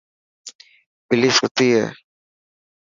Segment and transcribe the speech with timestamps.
[1.07, 1.85] ٻلي ستي هي.